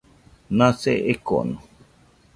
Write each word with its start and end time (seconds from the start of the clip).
Nase 0.61 0.93
ekono. 1.13 1.57